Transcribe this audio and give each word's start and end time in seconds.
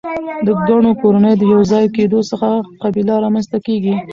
د 0.45 0.47
ګڼو 0.67 0.91
کورنیو 1.01 1.39
د 1.39 1.43
یو 1.53 1.61
ځای 1.71 1.85
کیدو 1.95 2.19
څخه 2.29 2.49
قبیله 2.83 3.13
رامنځ 3.23 3.45
ته 3.51 3.57
کیږي. 3.65 3.95